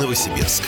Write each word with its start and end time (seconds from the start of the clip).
Новосибирск. 0.00 0.62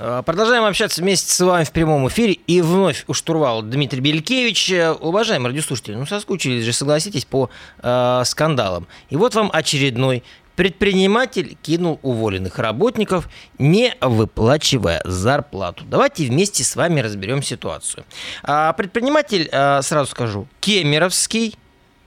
Э, 0.00 0.22
продолжаем 0.26 0.64
общаться 0.64 1.00
вместе 1.00 1.32
с 1.32 1.38
вами 1.38 1.62
в 1.62 1.70
прямом 1.70 2.08
эфире. 2.08 2.32
И 2.32 2.60
вновь 2.60 3.04
у 3.06 3.14
штурвала 3.14 3.62
Дмитрий 3.62 4.00
Белькевич. 4.00 4.72
Э, 4.72 4.90
уважаемые 4.92 5.50
радиослушатели, 5.50 5.94
ну 5.94 6.06
соскучились 6.06 6.64
же, 6.64 6.72
согласитесь, 6.72 7.24
по 7.24 7.50
э, 7.80 8.22
скандалам. 8.24 8.88
И 9.10 9.16
вот 9.16 9.36
вам 9.36 9.48
очередной 9.52 10.24
Предприниматель 10.56 11.56
кинул 11.62 11.98
уволенных 12.02 12.58
работников, 12.58 13.30
не 13.58 13.94
выплачивая 14.02 15.00
зарплату. 15.02 15.84
Давайте 15.86 16.26
вместе 16.26 16.62
с 16.62 16.76
вами 16.76 17.00
разберем 17.00 17.42
ситуацию. 17.42 18.04
А 18.42 18.74
предприниматель, 18.74 19.48
э, 19.50 19.80
сразу 19.80 20.10
скажу, 20.10 20.46
кемеровский, 20.60 21.56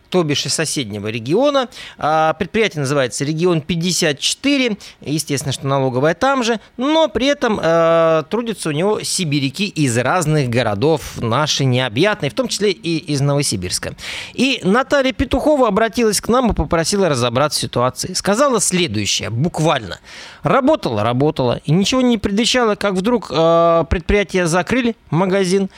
то 0.10 0.24
бишь 0.24 0.46
из 0.46 0.54
соседнего 0.54 1.08
региона. 1.08 1.70
А, 1.98 2.34
предприятие 2.34 2.82
называется 2.82 3.24
«Регион 3.24 3.60
54». 3.60 4.78
Естественно, 5.02 5.52
что 5.52 5.68
налоговая 5.68 6.14
там 6.14 6.44
же, 6.44 6.60
но 6.78 7.08
при 7.08 7.28
этом 7.28 7.60
э, 7.62 8.24
трудятся 8.30 8.70
у 8.70 8.72
него 8.72 9.02
сибиряки 9.02 9.68
из 9.68 9.98
разных 9.98 10.50
городов 10.50 11.22
нашей 11.22 11.66
необъятной, 11.66 12.30
в 12.30 12.34
том 12.34 12.48
числе 12.48 12.72
и 12.72 12.98
из 12.98 13.22
Новосибирска. 13.22 13.96
И 14.34 14.62
Наталья 14.64 15.12
Петухова 15.12 15.68
обратилась 15.68 16.22
к 16.22 16.28
нам 16.28 16.52
и 16.52 16.56
попросила 16.56 17.10
разобраться 17.10 17.60
в 17.60 17.62
ситуации. 17.62 18.14
Сказала 18.14 18.60
следующее, 18.60 19.30
буквально. 19.30 20.00
Работала, 20.44 21.04
работала, 21.04 21.62
и 21.66 21.72
ничего 21.72 22.02
не 22.02 22.18
предвещало, 22.18 22.76
как 22.76 22.94
вдруг 22.94 23.32
э, 23.32 23.86
предприятие 23.90 24.48
закрыли, 24.48 24.96
магазин, 25.10 25.70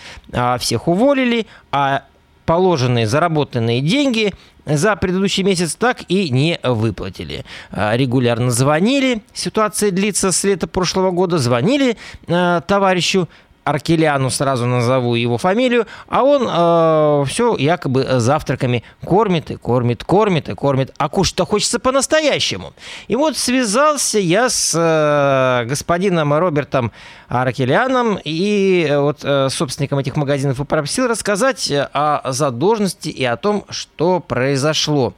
всех 0.60 0.88
уволили, 0.88 1.48
а 1.72 2.04
положенные 2.48 3.06
заработанные 3.06 3.82
деньги 3.82 4.34
за 4.66 4.96
предыдущий 4.96 5.44
месяц 5.44 5.76
так 5.76 6.00
и 6.08 6.30
не 6.30 6.60
выплатили. 6.64 7.46
А, 7.72 7.96
регулярно 7.96 8.50
звонили, 8.50 9.22
ситуация 9.34 9.92
длится 9.92 10.32
с 10.32 10.44
лета 10.44 10.66
прошлого 10.66 11.12
года, 11.12 11.38
звонили 11.38 11.98
э, 12.28 12.62
товарищу 12.66 13.28
Аркеляну, 13.68 14.30
сразу 14.30 14.66
назову 14.66 15.16
его 15.16 15.38
фамилию, 15.38 15.88
а 16.08 16.24
он 16.24 16.48
э, 16.50 17.26
все 17.28 17.56
якобы 17.58 18.20
завтраками 18.20 18.84
кормит 19.06 19.52
и 19.52 19.56
кормит, 19.58 20.04
кормит 20.04 20.50
и 20.50 20.56
кормит, 20.56 20.94
а 20.98 21.10
кушать-то 21.10 21.46
хочется 21.46 21.80
по-настоящему. 21.80 22.74
И 23.08 23.16
вот 23.16 23.36
связался 23.38 24.20
я 24.20 24.50
с 24.50 24.74
э, 24.74 25.68
господином 25.68 26.34
Робертом 26.34 26.92
Аркеляном 27.28 28.20
и 28.24 28.88
э, 28.90 29.00
вот 29.00 29.20
э, 29.24 29.50
собственником 29.50 30.00
этих 30.00 30.16
магазинов 30.16 30.60
и 30.60 30.64
попросил 30.64 31.08
рассказать 31.08 31.70
о 31.72 32.32
задолженности 32.32 33.10
и 33.10 33.26
о 33.26 33.36
том, 33.36 33.66
что 33.70 34.22
произошло. 34.22 35.14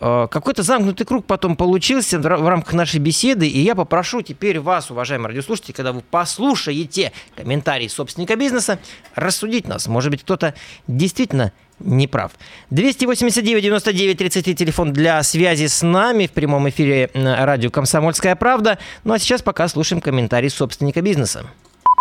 Э, 0.00 0.28
какой-то 0.30 0.62
замкнутый 0.62 1.06
круг 1.06 1.26
потом 1.26 1.56
получился 1.56 2.18
в 2.18 2.26
рамках 2.26 2.72
нашей 2.72 3.00
беседы, 3.00 3.46
и 3.46 3.60
я 3.60 3.74
попрошу 3.74 4.22
теперь 4.22 4.58
вас, 4.58 4.90
уважаемые 4.90 5.28
радиослушатели, 5.28 5.72
когда 5.72 5.92
вы 5.92 6.00
послушаете 6.00 7.12
комментарии 7.36 7.88
собственника 7.88 8.36
бизнеса, 8.36 8.78
рассудить 9.14 9.68
нас. 9.68 9.86
Может 9.86 10.10
быть, 10.10 10.22
кто-то 10.22 10.54
действительно 10.86 11.52
не 11.78 12.06
прав. 12.06 12.32
289-99-33 12.70 14.54
телефон 14.54 14.92
для 14.92 15.22
связи 15.22 15.66
с 15.66 15.82
нами 15.82 16.26
в 16.26 16.32
прямом 16.32 16.68
эфире 16.68 17.10
радио 17.14 17.70
«Комсомольская 17.70 18.36
правда». 18.36 18.78
Ну 19.04 19.14
а 19.14 19.18
сейчас 19.18 19.42
пока 19.42 19.68
слушаем 19.68 20.00
комментарий 20.00 20.50
собственника 20.50 21.00
бизнеса. 21.02 21.46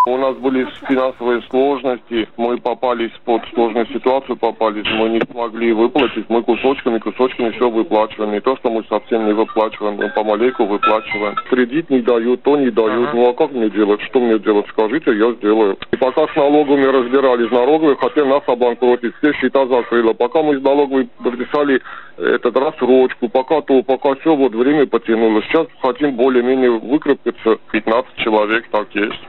У 0.09 0.17
нас 0.17 0.35
были 0.37 0.65
финансовые 0.87 1.43
сложности, 1.51 2.27
мы 2.35 2.57
попались 2.57 3.11
под 3.25 3.43
сложную 3.53 3.85
ситуацию, 3.93 4.37
попались, 4.37 4.87
мы 4.97 5.09
не 5.09 5.21
смогли 5.31 5.71
выплатить, 5.71 6.25
мы 6.29 6.41
кусочками, 6.41 6.97
кусочками 6.97 7.51
все 7.51 7.69
выплачиваем. 7.69 8.31
Не 8.31 8.39
то, 8.39 8.57
что 8.57 8.71
мы 8.71 8.83
совсем 8.89 9.27
не 9.27 9.33
выплачиваем, 9.33 9.97
мы 9.97 10.09
помаленьку 10.09 10.65
выплачиваем. 10.65 11.35
Кредит 11.51 11.91
не 11.91 12.01
дают, 12.01 12.41
то 12.41 12.57
не 12.57 12.71
дают. 12.71 13.13
Ну 13.13 13.29
а 13.29 13.33
как 13.33 13.51
мне 13.51 13.69
делать? 13.69 14.01
Что 14.01 14.19
мне 14.19 14.39
делать? 14.39 14.65
Скажите, 14.69 15.13
я 15.13 15.31
сделаю. 15.33 15.77
И 15.91 15.95
пока 15.95 16.27
с 16.27 16.35
налоговыми 16.35 16.85
разбирались, 16.85 17.51
налоговые 17.51 17.95
хотели 17.97 18.25
нас 18.25 18.41
обанкротить, 18.47 19.13
все 19.17 19.31
счета 19.33 19.67
закрыли. 19.67 20.13
Пока 20.13 20.41
мы 20.41 20.55
из 20.55 20.63
налоговой 20.63 21.07
подписали 21.23 21.81
этот 22.17 22.57
рассрочку, 22.57 23.29
пока 23.29 23.61
то, 23.61 23.81
пока 23.83 24.15
все, 24.15 24.35
вот 24.35 24.53
время 24.53 24.87
потянулось. 24.87 25.45
Сейчас 25.45 25.67
хотим 25.81 26.15
более-менее 26.15 26.71
выкрепиться. 26.71 27.57
15 27.71 28.15
человек 28.17 28.65
так 28.71 28.87
есть. 28.93 29.19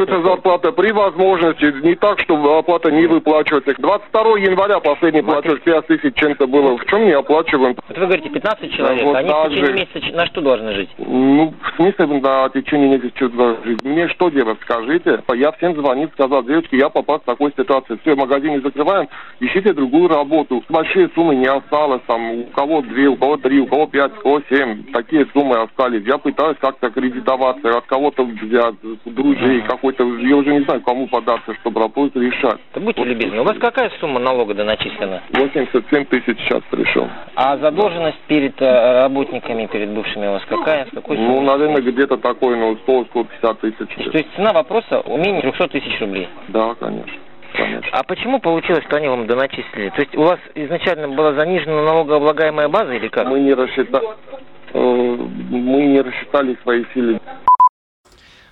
Выплачивается 0.00 0.28
зарплата 0.28 0.72
при 0.72 0.92
возможности, 0.92 1.64
не 1.82 1.94
так, 1.94 2.20
чтобы 2.20 2.56
оплата 2.56 2.90
не 2.90 3.06
выплачивается. 3.06 3.74
22 3.78 4.38
января 4.38 4.80
последний 4.80 5.20
платеж 5.20 5.60
5 5.60 5.86
тысяч 5.88 6.14
чем-то 6.14 6.46
было. 6.46 6.78
В 6.78 6.86
чем 6.86 7.04
не 7.04 7.12
оплачиваем? 7.12 7.76
Вот 7.86 7.98
вы 7.98 8.06
говорите, 8.06 8.30
15 8.30 8.72
человек, 8.72 9.04
вот 9.04 9.16
они 9.16 9.28
в 9.28 9.48
течение 9.50 9.72
месяца 9.72 10.16
на 10.16 10.26
что 10.26 10.40
должны 10.40 10.72
жить? 10.72 10.88
Ну, 10.96 11.52
в 11.62 11.76
смысле, 11.76 12.06
на 12.06 12.48
течение 12.48 12.98
месяца 12.98 13.28
должны 13.28 13.64
жить? 13.64 13.84
Мне 13.84 14.08
что 14.08 14.30
делать, 14.30 14.58
скажите? 14.62 15.22
Я 15.34 15.52
всем 15.52 15.74
звонил, 15.74 16.08
сказал, 16.14 16.44
девочки, 16.44 16.76
я 16.76 16.88
попал 16.88 17.18
в 17.20 17.24
такую 17.24 17.52
ситуацию. 17.54 17.98
Все, 18.00 18.14
магазины 18.14 18.62
закрываем, 18.62 19.06
ищите 19.40 19.74
другую 19.74 20.08
работу. 20.08 20.64
Большие 20.70 21.10
суммы 21.14 21.34
не 21.34 21.46
осталось, 21.46 22.00
там, 22.06 22.30
у 22.30 22.44
кого 22.54 22.80
две, 22.80 23.08
у 23.08 23.16
кого 23.16 23.36
три, 23.36 23.60
у 23.60 23.66
кого 23.66 23.86
пять, 23.86 24.12
у 24.18 24.22
кого 24.22 24.42
семь. 24.48 24.84
Такие 24.94 25.26
суммы 25.34 25.56
остались. 25.56 26.06
Я 26.06 26.16
пытаюсь 26.16 26.56
как-то 26.58 26.88
кредитоваться, 26.88 27.68
от 27.76 27.84
кого-то 27.84 28.24
взять, 28.24 28.76
друзей, 29.04 29.62
какой-то 29.92 30.26
я 30.26 30.36
уже 30.36 30.52
не 30.52 30.60
знаю, 30.64 30.80
кому 30.82 31.06
податься, 31.06 31.54
чтобы 31.60 31.80
работу 31.80 32.20
решать. 32.20 32.58
Да 32.74 32.80
будьте 32.80 33.00
вот. 33.00 33.08
любезны, 33.08 33.40
у 33.40 33.44
вас 33.44 33.56
какая 33.58 33.90
сумма 34.00 34.20
налога 34.20 34.54
доначислена? 34.54 35.22
87 35.32 36.04
тысяч 36.06 36.38
сейчас 36.44 36.62
пришел. 36.70 37.08
А 37.34 37.56
задолженность 37.58 38.18
перед 38.26 38.60
э, 38.60 39.02
работниками, 39.02 39.66
перед 39.66 39.90
бывшими 39.90 40.26
у 40.28 40.32
вас 40.32 40.42
какая? 40.48 40.86
С 40.86 40.90
какой 40.90 41.16
ну, 41.18 41.40
наверное, 41.40 41.82
где-то 41.82 42.16
такой, 42.16 42.56
ну, 42.56 42.76
100-150 42.86 43.56
тысяч. 43.60 44.10
То 44.10 44.18
есть 44.18 44.28
цена 44.36 44.52
вопроса 44.52 45.02
менее 45.06 45.42
300 45.42 45.68
тысяч 45.68 46.00
рублей? 46.00 46.28
Да, 46.48 46.74
конечно. 46.78 47.12
Конечно. 47.52 47.88
А 47.92 48.04
почему 48.04 48.38
получилось, 48.38 48.84
что 48.84 48.96
они 48.96 49.08
вам 49.08 49.26
доначислили? 49.26 49.90
То 49.90 50.00
есть 50.00 50.16
у 50.16 50.22
вас 50.22 50.38
изначально 50.54 51.08
была 51.08 51.32
занижена 51.32 51.82
налогооблагаемая 51.82 52.68
база 52.68 52.92
или 52.92 53.08
как? 53.08 53.26
Мы 53.26 53.40
не 53.40 53.54
рассчитали, 53.54 54.06
э, 54.72 54.78
мы 54.78 55.82
не 55.86 56.00
рассчитали 56.00 56.56
свои 56.62 56.84
силы. 56.94 57.20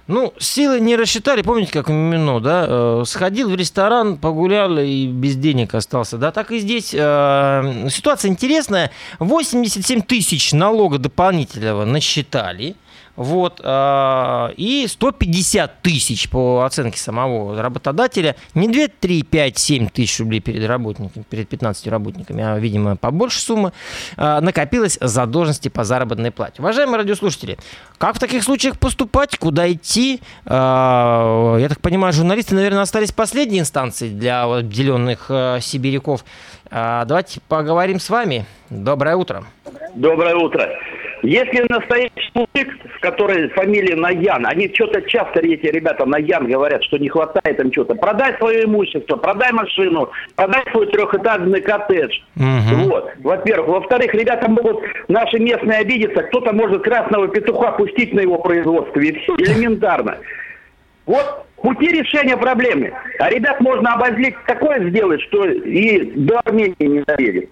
Ну, 0.08 0.32
силы 0.38 0.80
не 0.80 0.96
рассчитали, 0.96 1.42
помните, 1.42 1.70
как 1.70 1.88
Мимино, 1.88 2.40
да? 2.40 2.64
Э, 2.66 3.02
сходил 3.04 3.50
в 3.50 3.54
ресторан, 3.54 4.16
погулял 4.16 4.78
и 4.78 5.06
без 5.06 5.36
денег 5.36 5.74
остался. 5.74 6.16
Да, 6.16 6.32
так 6.32 6.50
и 6.50 6.60
здесь 6.60 6.94
э, 6.94 7.88
ситуация 7.90 8.30
интересная. 8.30 8.90
87 9.18 10.00
тысяч 10.00 10.52
налога 10.54 10.96
дополнительного 10.96 11.84
насчитали. 11.84 12.74
Вот, 13.18 13.60
э, 13.64 14.52
и 14.56 14.86
150 14.88 15.82
тысяч 15.82 16.30
по 16.30 16.62
оценке 16.62 17.00
самого 17.00 17.60
работодателя. 17.60 18.36
Не 18.54 18.68
2, 18.68 18.86
3, 19.00 19.24
5, 19.24 19.58
7 19.58 19.88
тысяч 19.88 20.20
рублей 20.20 20.38
перед 20.38 20.64
работниками, 20.68 21.24
перед 21.28 21.48
15 21.48 21.88
работниками, 21.88 22.44
а, 22.44 22.56
видимо, 22.60 22.94
побольше 22.94 23.40
суммы, 23.40 23.72
э, 24.16 24.38
накопилось 24.38 24.98
задолженности 25.00 25.68
по 25.68 25.82
заработной 25.82 26.30
плате. 26.30 26.62
Уважаемые 26.62 26.98
радиослушатели, 26.98 27.58
как 27.98 28.14
в 28.14 28.20
таких 28.20 28.44
случаях 28.44 28.78
поступать, 28.78 29.36
куда 29.36 29.68
идти? 29.68 30.20
Э, 30.44 31.56
я 31.58 31.66
так 31.68 31.80
понимаю, 31.80 32.12
журналисты, 32.12 32.54
наверное, 32.54 32.82
остались 32.82 33.10
последней 33.10 33.58
инстанцией 33.58 34.14
для 34.14 34.44
обделенных 34.44 35.26
э, 35.28 35.58
сибиряков. 35.60 36.24
Давайте 36.70 37.40
поговорим 37.48 37.98
с 37.98 38.10
вами. 38.10 38.44
Доброе 38.68 39.16
утро. 39.16 39.44
Доброе 39.94 40.36
утро. 40.36 40.68
Если 41.22 41.64
настоящий 41.68 42.30
мужик, 42.34 42.76
с 42.96 43.00
которой 43.00 43.48
фамилия 43.50 43.96
Наян, 43.96 44.46
они 44.46 44.70
что-то 44.72 45.02
часто 45.02 45.40
эти 45.40 45.66
ребята 45.66 46.06
Наян 46.06 46.46
говорят, 46.46 46.82
что 46.84 46.98
не 46.98 47.08
хватает 47.08 47.58
им 47.60 47.72
что-то, 47.72 47.94
продай 47.94 48.36
свое 48.38 48.64
имущество, 48.64 49.16
продай 49.16 49.52
машину, 49.52 50.10
продай 50.36 50.62
свой 50.70 50.86
трехэтажный 50.86 51.60
коттедж. 51.60 52.20
Угу. 52.36 52.88
Вот, 52.88 53.10
во-первых. 53.18 53.68
Во-вторых, 53.68 54.14
ребята 54.14 54.48
могут, 54.48 54.82
наши 55.08 55.38
местные 55.38 55.80
обидеться, 55.80 56.22
кто-то 56.22 56.52
может 56.52 56.82
красного 56.82 57.28
петуха 57.28 57.72
пустить 57.72 58.12
на 58.12 58.20
его 58.20 58.38
производство, 58.38 59.00
и 59.00 59.12
все, 59.12 59.34
элементарно. 59.36 60.18
Вот 61.06 61.46
пути 61.62 61.88
решения 61.88 62.36
проблемы. 62.36 62.92
А 63.18 63.30
ребят 63.30 63.60
можно 63.60 63.94
обозлить 63.94 64.34
такое 64.46 64.88
сделать, 64.90 65.20
что 65.22 65.46
и 65.46 66.12
до 66.14 66.40
Армении 66.40 66.74
не 66.78 67.00
доедет. 67.00 67.50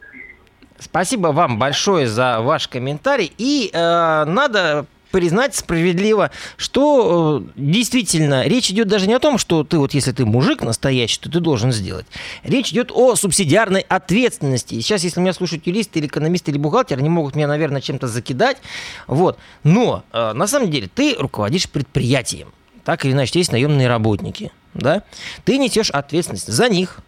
Спасибо 0.78 1.28
вам 1.28 1.58
большое 1.58 2.06
за 2.06 2.40
ваш 2.40 2.68
комментарий. 2.68 3.32
И 3.38 3.70
э, 3.72 4.24
надо 4.26 4.86
признать 5.10 5.54
справедливо, 5.54 6.30
что 6.56 7.42
э, 7.42 7.50
действительно 7.56 8.46
речь 8.46 8.70
идет 8.70 8.88
даже 8.88 9.06
не 9.06 9.14
о 9.14 9.18
том, 9.18 9.38
что 9.38 9.64
ты 9.64 9.78
вот 9.78 9.94
если 9.94 10.12
ты 10.12 10.26
мужик 10.26 10.62
настоящий, 10.62 11.20
то 11.20 11.30
ты 11.30 11.40
должен 11.40 11.72
сделать. 11.72 12.06
Речь 12.42 12.70
идет 12.70 12.90
о 12.92 13.16
субсидиарной 13.16 13.80
ответственности. 13.80 14.74
Сейчас, 14.80 15.04
если 15.04 15.20
меня 15.20 15.32
слушают 15.32 15.66
юристы 15.66 16.00
или 16.00 16.06
экономисты 16.06 16.50
или 16.50 16.58
бухгалтер, 16.58 16.98
они 16.98 17.08
могут 17.08 17.34
меня, 17.34 17.46
наверное, 17.46 17.80
чем-то 17.80 18.08
закидать. 18.08 18.58
Вот. 19.06 19.38
Но 19.64 20.04
э, 20.12 20.32
на 20.32 20.46
самом 20.46 20.70
деле 20.70 20.90
ты 20.94 21.14
руководишь 21.18 21.68
предприятием. 21.70 22.52
Так 22.84 23.04
или 23.04 23.12
иначе, 23.12 23.38
есть 23.38 23.52
наемные 23.52 23.88
работники. 23.88 24.52
Да? 24.74 25.02
Ты 25.44 25.58
несешь 25.58 25.90
ответственность 25.90 26.46
за 26.46 26.68
них, 26.68 26.98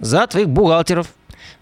за 0.00 0.26
твоих 0.26 0.48
бухгалтеров, 0.48 1.08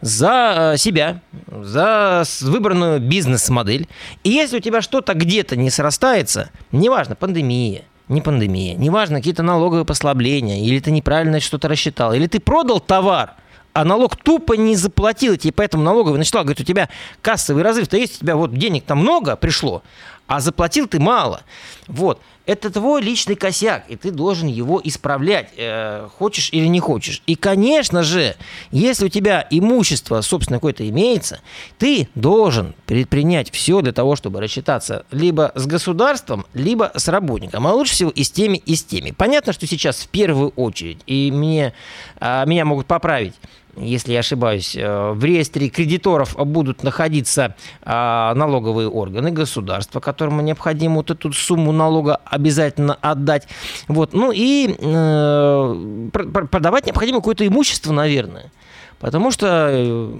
за 0.00 0.72
э, 0.74 0.76
себя, 0.76 1.20
за 1.46 2.24
выбранную 2.40 3.00
бизнес-модель. 3.00 3.88
И 4.24 4.30
если 4.30 4.58
у 4.58 4.60
тебя 4.60 4.82
что-то 4.82 5.14
где-то 5.14 5.56
не 5.56 5.70
срастается, 5.70 6.50
неважно, 6.72 7.16
пандемия, 7.16 7.82
не 8.08 8.20
пандемия, 8.20 8.74
неважно, 8.76 9.16
какие-то 9.18 9.42
налоговые 9.42 9.84
послабления, 9.84 10.62
или 10.62 10.80
ты 10.80 10.90
неправильно 10.90 11.40
что-то 11.40 11.68
рассчитал, 11.68 12.12
или 12.12 12.26
ты 12.26 12.40
продал 12.40 12.80
товар, 12.80 13.34
а 13.72 13.84
налог 13.84 14.16
тупо 14.16 14.54
не 14.54 14.74
заплатил, 14.74 15.34
и 15.34 15.50
поэтому 15.50 15.82
налоговый 15.82 16.16
начала 16.16 16.42
говорит, 16.42 16.60
у 16.60 16.64
тебя 16.64 16.88
кассовый 17.20 17.62
разрыв-то 17.62 17.96
есть, 17.96 18.16
у 18.16 18.20
тебя 18.20 18.36
вот 18.36 18.54
денег 18.54 18.84
там 18.84 18.98
много 18.98 19.36
пришло, 19.36 19.82
а 20.26 20.40
заплатил 20.40 20.86
ты 20.86 20.98
мало. 20.98 21.42
Вот. 21.86 22.20
Это 22.46 22.70
твой 22.70 23.02
личный 23.02 23.34
косяк, 23.34 23.86
и 23.88 23.96
ты 23.96 24.12
должен 24.12 24.46
его 24.46 24.80
исправлять, 24.82 25.50
э, 25.56 26.08
хочешь 26.16 26.50
или 26.52 26.66
не 26.66 26.78
хочешь. 26.78 27.20
И, 27.26 27.34
конечно 27.34 28.04
же, 28.04 28.36
если 28.70 29.06
у 29.06 29.08
тебя 29.08 29.44
имущество, 29.50 30.20
собственно, 30.20 30.58
какое-то 30.58 30.88
имеется, 30.88 31.40
ты 31.78 32.08
должен 32.14 32.74
предпринять 32.86 33.50
все 33.50 33.80
для 33.80 33.92
того, 33.92 34.14
чтобы 34.14 34.40
рассчитаться 34.40 35.04
либо 35.10 35.50
с 35.56 35.66
государством, 35.66 36.46
либо 36.54 36.92
с 36.94 37.08
работником, 37.08 37.66
а 37.66 37.72
лучше 37.72 37.94
всего 37.94 38.10
и 38.10 38.22
с 38.22 38.30
теми, 38.30 38.58
и 38.58 38.76
с 38.76 38.84
теми. 38.84 39.10
Понятно, 39.10 39.52
что 39.52 39.66
сейчас 39.66 39.96
в 39.96 40.08
первую 40.08 40.50
очередь, 40.50 41.00
и 41.08 41.32
мне, 41.32 41.72
э, 42.20 42.44
меня 42.46 42.64
могут 42.64 42.86
поправить, 42.86 43.34
если 43.76 44.12
я 44.12 44.20
ошибаюсь, 44.20 44.74
э, 44.76 45.12
в 45.12 45.22
реестре 45.24 45.68
кредиторов 45.68 46.34
будут 46.36 46.82
находиться 46.82 47.54
а, 47.82 48.34
налоговые 48.34 48.88
органы 48.88 49.30
государства, 49.30 50.00
которому 50.00 50.40
необходимо 50.42 50.96
вот 50.96 51.10
эту 51.10 51.32
сумму 51.32 51.72
налога 51.72 52.20
обязательно 52.24 52.94
отдать. 52.94 53.48
Вот. 53.88 54.12
Ну 54.12 54.32
и 54.34 54.74
э, 54.78 56.08
продавать 56.50 56.86
необходимо 56.86 57.18
какое-то 57.18 57.46
имущество, 57.46 57.92
наверное. 57.92 58.50
Потому 58.98 59.30
что 59.30 59.68
э, 59.70 60.10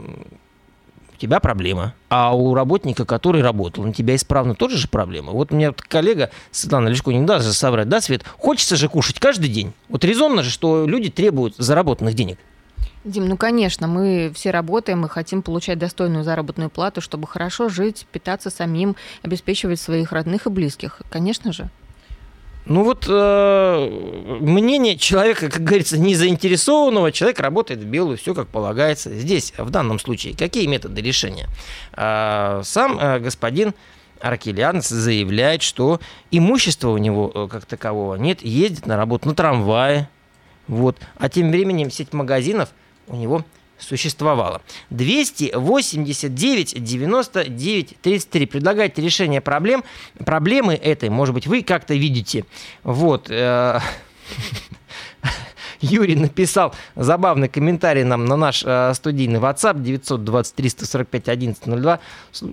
у 1.17 1.19
тебя 1.19 1.41
проблема. 1.41 1.95
А 2.11 2.37
у 2.37 2.55
работника, 2.55 3.07
который 3.07 3.43
работал, 3.43 3.85
на 3.85 3.95
тебя 3.95 4.15
исправно 4.15 4.55
тоже 4.55 4.77
же 4.77 4.89
проблема. 4.89 5.33
Вот 5.33 5.51
у 5.51 5.57
меня 5.57 5.69
вот 5.69 5.81
коллега 5.81 6.31
Светлана 6.51 6.89
Лешко 6.89 7.11
не 7.11 7.25
даст 7.25 7.51
соврать, 7.53 7.89
да, 7.89 8.01
Свет? 8.01 8.23
Хочется 8.39 8.77
же 8.77 8.89
кушать 8.89 9.19
каждый 9.19 9.49
день. 9.49 9.73
Вот 9.89 10.05
резонно 10.05 10.43
же, 10.43 10.51
что 10.51 10.87
люди 10.87 11.11
требуют 11.11 11.55
заработанных 11.57 12.15
денег. 12.15 12.39
Дим, 13.07 13.29
ну 13.29 13.37
конечно, 13.37 13.87
мы 13.87 14.33
все 14.35 14.51
работаем, 14.51 15.01
мы 15.01 15.09
хотим 15.09 15.41
получать 15.41 15.79
достойную 15.79 16.25
заработную 16.25 16.71
плату, 16.71 17.01
чтобы 17.01 17.29
хорошо 17.29 17.69
жить, 17.69 18.05
питаться 18.11 18.51
самим, 18.51 18.97
обеспечивать 19.23 19.81
своих 19.81 20.11
родных 20.11 20.47
и 20.47 20.51
близких. 20.51 21.01
Конечно 21.09 21.53
же. 21.53 21.71
Ну 22.65 22.83
вот 22.83 23.07
э, 23.09 24.39
мнение 24.41 24.99
человека, 24.99 25.49
как 25.49 25.63
говорится, 25.63 25.97
не 25.97 26.17
заинтересованного, 26.17 27.13
человек 27.13 27.39
работает 27.39 27.79
в 27.79 27.85
белую, 27.85 28.19
все 28.19 28.35
как 28.35 28.49
полагается. 28.49 29.17
Здесь, 29.17 29.53
в 29.57 29.71
данном 29.71 30.01
случае, 30.01 30.37
какие 30.37 30.67
методы 30.67 31.01
решения? 31.01 31.47
Э, 31.93 32.63
сам 32.65 32.99
э, 32.99 33.21
господин 33.21 33.73
Аркелиан 34.21 34.83
заявляет, 34.83 35.63
что 35.63 36.01
имущества 36.33 36.89
у 36.89 36.99
него 36.99 37.31
э, 37.33 37.47
как 37.49 37.67
такового 37.67 38.17
нет, 38.17 38.43
ездит 38.43 38.87
на 38.87 38.97
работу 38.97 39.29
на 39.29 39.37
трамвае. 39.37 40.09
Вот. 40.67 40.97
А 41.19 41.29
тем 41.29 41.53
временем 41.53 41.93
сеть 41.93 42.13
магазинов– 42.13 42.71
у 43.09 43.17
него 43.17 43.45
существовало. 43.79 44.63
289 44.91 46.83
99 46.83 47.97
33. 48.01 48.47
Предлагайте 48.47 49.03
решение 49.03 49.41
проблем. 49.41 49.85
Проблемы 50.25 50.75
этой, 50.75 51.11
может 51.11 51.35
быть, 51.35 51.47
вы 51.47 51.63
как-то 51.63 51.95
видите. 51.95 52.45
Вот. 52.83 53.31
Э, 53.31 53.81
Юрий 55.81 56.17
написал 56.17 56.75
забавный 56.95 57.49
комментарий 57.49 58.05
нам 58.05 58.25
на 58.25 58.37
наш 58.37 58.63
э, 58.65 58.93
студийный 58.95 59.41
WhatsApp 59.41 59.81
923 59.81 60.69
145 60.71 61.29
1102. 61.29 62.01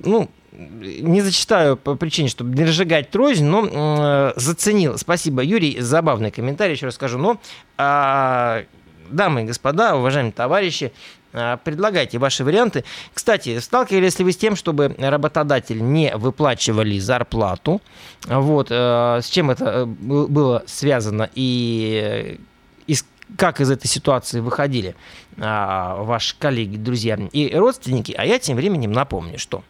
Ну, 0.06 0.30
не 0.52 1.22
зачитаю 1.22 1.78
по 1.78 1.96
причине, 1.96 2.30
чтобы 2.30 2.56
не 2.56 2.66
разжигать 2.66 3.16
рознь, 3.16 3.46
но 3.46 3.66
э, 3.66 4.34
заценил. 4.36 4.98
Спасибо, 4.98 5.42
Юрий. 5.44 5.80
Забавный 5.80 6.32
комментарий, 6.32 6.74
еще 6.76 6.86
раз 6.88 6.96
скажу. 6.96 7.18
Но 7.18 7.40
э, 7.78 8.66
дамы 9.10 9.44
и 9.44 9.46
господа, 9.46 9.96
уважаемые 9.96 10.34
товарищи, 10.34 10.92
а, 11.34 11.58
предлагайте 11.58 12.20
ваши 12.20 12.44
варианты. 12.44 12.84
Кстати, 13.14 13.60
сталкивались 13.60 14.20
ли 14.20 14.26
вы 14.26 14.32
с 14.32 14.38
тем, 14.38 14.56
чтобы 14.56 14.96
работодатель 14.98 15.84
не 15.84 16.16
выплачивали 16.16 17.00
зарплату? 17.00 17.82
Вот, 18.26 18.68
э, 18.70 19.20
с 19.22 19.28
чем 19.28 19.50
это 19.50 19.66
э, 19.66 19.86
было 19.86 20.64
связано 20.68 21.30
и, 21.34 22.40
и 22.86 22.96
как 23.36 23.62
из 23.62 23.72
этой 23.72 23.88
ситуации 23.88 24.42
выходили 24.42 24.96
а, 25.40 25.96
ваши 26.04 26.36
коллеги, 26.38 26.78
друзья 26.78 27.16
и 27.32 27.56
родственники? 27.56 28.14
А 28.16 28.26
я 28.26 28.38
тем 28.38 28.56
временем 28.56 28.92
напомню, 28.92 29.40
что 29.40 29.64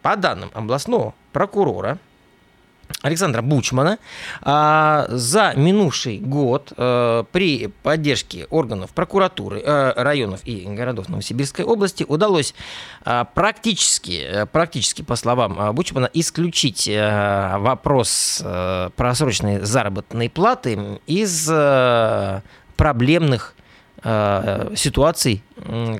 по 0.00 0.16
данным 0.16 0.50
областного 0.54 1.12
прокурора, 1.32 1.98
Александра 3.02 3.42
Бучмана 3.42 3.98
а, 4.42 5.06
за 5.08 5.54
минувший 5.56 6.18
год 6.18 6.72
а, 6.76 7.24
при 7.32 7.68
поддержке 7.82 8.46
органов 8.50 8.90
прокуратуры 8.90 9.62
а, 9.64 9.94
районов 10.02 10.40
и 10.44 10.66
городов 10.66 11.08
Новосибирской 11.08 11.64
области 11.64 12.04
удалось 12.06 12.54
а, 13.04 13.24
практически, 13.24 14.22
э, 14.22 14.46
практически, 14.46 15.02
по 15.02 15.16
словам 15.16 15.74
Бучмана, 15.74 16.10
исключить 16.12 16.90
вопрос 16.90 18.42
а, 18.44 18.90
просроченной 18.90 19.60
заработной 19.60 20.28
платы 20.28 21.00
из 21.06 21.50
проблемных 22.76 23.54
Э, 23.56 23.59
ситуаций, 24.02 25.42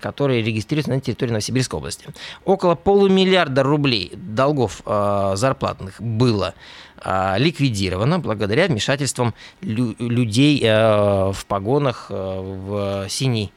которые 0.00 0.43
регистрируются 0.43 0.91
на 0.91 1.00
территории 1.00 1.32
Новосибирской 1.32 1.79
области. 1.79 2.06
Около 2.44 2.75
полумиллиарда 2.75 3.62
рублей 3.62 4.12
долгов 4.14 4.81
э, 4.87 5.32
зарплатных 5.37 6.00
было 6.00 6.55
э, 7.05 7.35
ликвидировано 7.38 8.19
благодаря 8.19 8.69
вмешательствам 8.69 9.35
людей 9.61 10.62
в 10.62 11.37
погонах 11.47 12.06
в 12.08 13.06
синей 13.08 13.52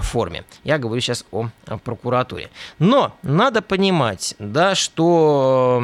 форме. 0.00 0.44
Я 0.62 0.78
говорю 0.78 1.00
сейчас 1.00 1.24
о 1.32 1.48
прокуратуре. 1.82 2.50
Но 2.78 3.16
надо 3.22 3.62
понимать, 3.62 4.34
да, 4.38 4.74
что 4.74 5.82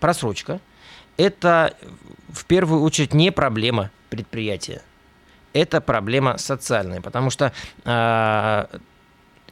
просрочка 0.00 0.60
это 1.16 1.74
в 2.28 2.44
первую 2.44 2.82
очередь 2.82 3.14
не 3.14 3.30
проблема 3.32 3.90
предприятия 4.10 4.82
это 5.52 5.80
проблема 5.80 6.38
социальная, 6.38 7.00
потому 7.00 7.30
что 7.30 7.52
э, 7.84 8.66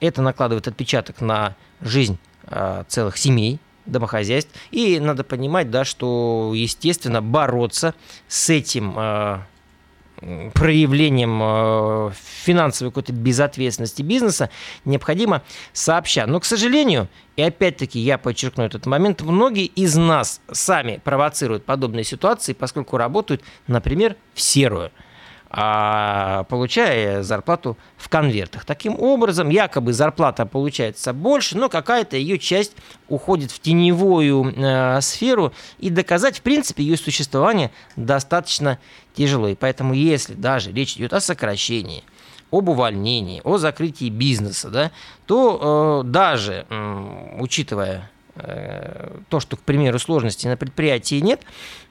это 0.00 0.22
накладывает 0.22 0.68
отпечаток 0.68 1.20
на 1.20 1.56
жизнь 1.80 2.18
э, 2.46 2.84
целых 2.88 3.16
семей, 3.16 3.58
домохозяйств. 3.86 4.50
И 4.70 4.98
надо 5.00 5.24
понимать, 5.24 5.70
да, 5.70 5.84
что, 5.84 6.52
естественно, 6.54 7.20
бороться 7.20 7.94
с 8.28 8.50
этим 8.50 8.94
э, 8.96 9.38
проявлением 10.54 11.40
э, 11.42 12.12
финансовой 12.44 12.90
какой-то 12.90 13.12
безответственности 13.12 14.02
бизнеса 14.02 14.50
необходимо 14.84 15.42
сообща. 15.72 16.26
Но, 16.26 16.40
к 16.40 16.44
сожалению, 16.44 17.08
и 17.36 17.42
опять-таки 17.42 17.98
я 17.98 18.16
подчеркну 18.16 18.64
этот 18.64 18.86
момент, 18.86 19.22
многие 19.22 19.66
из 19.66 19.96
нас 19.96 20.40
сами 20.50 21.00
провоцируют 21.02 21.64
подобные 21.64 22.04
ситуации, 22.04 22.52
поскольку 22.52 22.96
работают, 22.96 23.42
например, 23.66 24.16
в 24.34 24.40
серую– 24.40 24.90
получая 25.54 27.22
зарплату 27.22 27.76
в 27.96 28.08
конвертах. 28.08 28.64
Таким 28.64 29.00
образом, 29.00 29.50
якобы 29.50 29.92
зарплата 29.92 30.46
получается 30.46 31.12
больше, 31.12 31.56
но 31.56 31.68
какая-то 31.68 32.16
ее 32.16 32.38
часть 32.38 32.72
уходит 33.08 33.52
в 33.52 33.60
теневую 33.60 34.52
э, 34.56 35.00
сферу, 35.00 35.52
и 35.78 35.90
доказать, 35.90 36.38
в 36.38 36.42
принципе, 36.42 36.82
ее 36.82 36.96
существование 36.96 37.70
достаточно 37.94 38.78
тяжело. 39.14 39.48
И 39.48 39.54
поэтому, 39.54 39.94
если 39.94 40.34
даже 40.34 40.72
речь 40.72 40.96
идет 40.96 41.12
о 41.12 41.20
сокращении, 41.20 42.02
об 42.50 42.68
увольнении, 42.68 43.40
о 43.44 43.58
закрытии 43.58 44.10
бизнеса, 44.10 44.70
да, 44.70 44.90
то 45.26 46.02
э, 46.04 46.08
даже 46.08 46.66
э, 46.68 47.36
учитывая 47.38 48.10
то, 48.36 49.38
что, 49.38 49.56
к 49.56 49.60
примеру, 49.60 49.98
сложностей 49.98 50.50
на 50.50 50.56
предприятии 50.56 51.20
нет, 51.20 51.42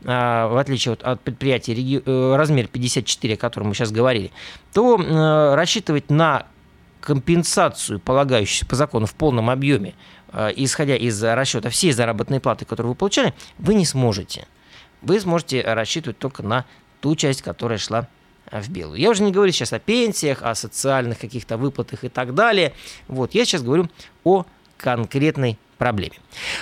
а, 0.04 0.50
в 0.50 0.58
отличие 0.58 0.94
от, 0.94 1.04
от 1.04 1.22
предприятия 1.22 1.74
э, 1.74 2.36
размер 2.36 2.68
54, 2.68 3.36
о 3.36 3.38
котором 3.38 3.70
мы 3.70 3.76
сейчас 3.76 3.92
говорили, 3.92 4.32
то 4.74 5.00
э, 5.00 5.56
рассчитывать 5.56 6.10
на 6.10 6.46
компенсацию, 7.00 8.00
полагающуюся 8.00 8.66
по 8.66 8.76
закону 8.76 9.06
в 9.06 9.14
полном 9.14 9.50
объеме, 9.50 9.94
исходя 10.56 10.96
из 10.96 11.22
расчета 11.22 11.70
всей 11.70 11.92
заработной 11.92 12.40
платы, 12.40 12.66
которую 12.66 12.94
вы 12.94 12.96
получали, 12.96 13.34
вы 13.58 13.74
не 13.74 13.86
сможете. 13.86 14.48
Вы 15.02 15.20
сможете 15.20 15.62
рассчитывать 15.62 16.18
только 16.18 16.44
на 16.44 16.66
ту 17.02 17.16
часть, 17.18 17.42
которая 17.42 17.78
шла 17.78 18.08
в 18.52 18.70
белую. 18.70 19.00
Я 19.00 19.10
уже 19.10 19.22
не 19.24 19.32
говорю 19.32 19.52
сейчас 19.52 19.74
о 19.74 19.80
пенсиях, 19.80 20.42
о 20.42 20.56
социальных 20.56 21.20
каких-то 21.20 21.58
выплатах 21.58 22.04
и 22.06 22.10
так 22.10 22.34
далее. 22.34 22.74
Вот, 23.10 23.34
я 23.34 23.44
сейчас 23.44 23.64
говорю 23.64 23.90
о 24.24 24.46
конкретной 24.78 25.60
проблеме. 25.78 26.16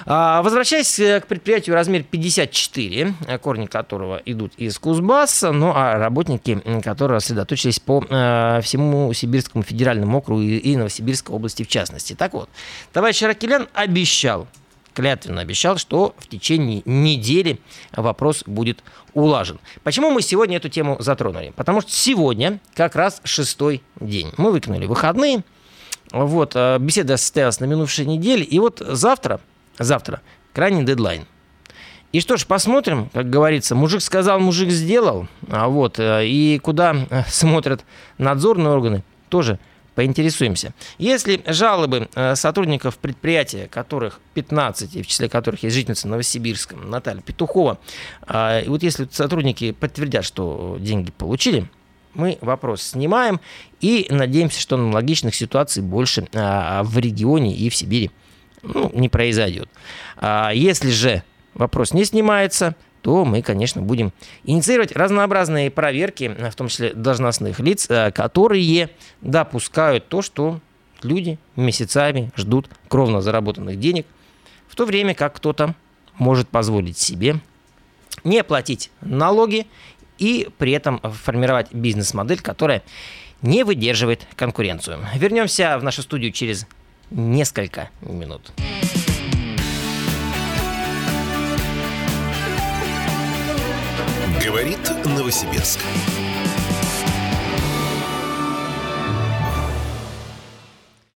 А, 0.06 0.42
возвращаясь 0.42 0.96
к 0.96 1.28
предприятию 1.28 1.76
размер 1.76 2.04
54, 2.04 3.14
корни 3.42 3.66
которого 3.66 4.22
идут 4.26 4.54
из 4.58 4.78
Кузбасса, 4.80 5.52
ну 5.52 5.72
а 5.76 5.98
работники, 5.98 6.62
которые 6.84 7.20
сосредоточились 7.20 7.80
по 7.80 8.04
э, 8.08 8.62
всему 8.62 9.12
Сибирскому 9.14 9.64
федеральному 9.64 10.18
округу 10.18 10.42
и 10.42 10.76
Новосибирской 10.76 11.36
области 11.36 11.64
в 11.64 11.68
частности. 11.68 12.14
Так 12.14 12.34
вот, 12.34 12.50
товарищ 12.94 13.22
Ракелян 13.22 13.68
обещал 13.74 14.48
клятвенно 14.94 15.42
обещал, 15.42 15.78
что 15.78 16.16
в 16.18 16.28
течение 16.28 16.82
недели 16.86 17.60
вопрос 17.94 18.44
будет 18.46 18.84
улажен. 19.14 19.60
Почему 19.84 20.12
мы 20.12 20.22
сегодня 20.22 20.58
эту 20.58 20.70
тему 20.70 20.98
затронули? 21.00 21.54
Потому 21.56 21.82
что 21.82 21.92
сегодня 21.92 22.60
как 22.74 22.96
раз 22.96 23.22
шестой 23.24 23.84
день. 24.00 24.32
Мы 24.38 24.52
выкинули 24.52 24.86
выходные, 24.86 25.44
вот, 26.12 26.54
э, 26.56 26.78
беседа 26.80 27.18
состоялась 27.18 27.60
на 27.60 27.66
минувшей 27.66 28.06
неделе, 28.06 28.44
и 28.44 28.60
вот 28.60 28.82
завтра, 28.86 29.40
завтра 29.80 30.22
крайний 30.54 30.84
дедлайн. 30.84 31.26
И 32.12 32.20
что 32.20 32.36
ж, 32.36 32.46
посмотрим, 32.46 33.10
как 33.14 33.30
говорится, 33.30 33.74
мужик 33.74 34.02
сказал, 34.02 34.40
мужик 34.40 34.70
сделал, 34.70 35.28
а 35.50 35.70
вот, 35.70 36.00
э, 36.00 36.28
и 36.28 36.60
куда 36.60 36.96
э, 37.10 37.24
смотрят 37.28 37.86
надзорные 38.18 38.70
органы, 38.70 39.04
тоже 39.30 39.60
поинтересуемся. 39.96 40.74
Если 40.98 41.44
жалобы 41.46 42.08
сотрудников 42.36 42.98
предприятия, 42.98 43.68
которых 43.68 44.22
15, 44.36 44.96
в 44.96 45.06
числе 45.06 45.28
которых 45.28 45.64
есть 45.64 45.76
жительница 45.76 46.08
Новосибирска, 46.08 46.78
Наталья 46.78 47.22
Петухова, 47.22 47.78
и 48.26 48.66
вот 48.68 48.84
если 48.84 49.10
сотрудники 49.12 49.74
подтвердят, 49.74 50.24
что 50.24 50.78
деньги 50.80 51.12
получили, 51.12 51.68
мы 52.14 52.38
вопрос 52.42 52.82
снимаем 52.82 53.40
и 53.80 54.08
надеемся, 54.10 54.60
что 54.60 54.76
аналогичных 54.76 55.36
ситуаций 55.36 55.84
больше 55.84 56.28
а, 56.34 56.84
в 56.84 56.98
регионе 56.98 57.56
и 57.56 57.70
в 57.70 57.76
Сибири 57.76 58.12
ну, 58.64 58.92
не 58.94 59.10
произойдет. 59.10 59.70
А 60.18 60.52
если 60.52 60.90
же 60.90 61.24
вопрос 61.54 61.94
не 61.94 62.06
снимается, 62.06 62.76
то 63.02 63.26
мы, 63.26 63.42
конечно, 63.42 63.82
будем 63.82 64.14
инициировать 64.44 64.92
разнообразные 64.92 65.72
проверки, 65.72 66.36
в 66.52 66.56
том 66.56 66.68
числе 66.68 66.94
должностных 66.94 67.60
лиц, 67.60 67.88
а, 67.90 68.12
которые 68.12 68.90
допускают 69.22 70.08
то, 70.08 70.22
что 70.22 70.60
люди 71.02 71.40
месяцами 71.56 72.32
ждут 72.36 72.70
кровно 72.88 73.22
заработанных 73.22 73.80
денег, 73.80 74.06
в 74.68 74.76
то 74.76 74.86
время 74.86 75.16
как 75.16 75.36
кто-то 75.36 75.76
может 76.18 76.48
позволить 76.50 76.98
себе 76.98 77.40
не 78.24 78.44
платить 78.44 78.92
налоги 79.02 79.66
и 80.22 80.48
при 80.60 80.72
этом 80.72 81.00
формировать 81.02 81.74
бизнес-модель, 81.74 82.40
которая 82.40 82.84
не 83.42 83.64
выдерживает 83.64 84.28
конкуренцию. 84.36 85.00
Вернемся 85.16 85.80
в 85.80 85.84
нашу 85.84 86.04
студию 86.04 86.32
через 86.32 86.68
несколько 87.10 87.90
минут. 88.02 88.52
Говорит 94.46 94.80
Новосибирск. 95.06 95.80